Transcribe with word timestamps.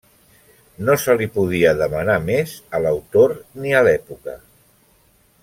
No 0.87 0.95
se 1.01 1.15
li 1.19 1.27
podia 1.35 1.73
demanar 1.81 2.15
més 2.31 2.55
a 2.79 2.81
l'autor 2.87 3.37
ni 3.63 3.77
a 3.81 3.85
l'època. 3.91 4.37